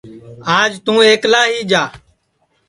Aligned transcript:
آج 0.59 0.71
توں 0.85 0.99
ایکلا 1.07 1.41
ہی 1.51 1.59
جا 1.69 1.83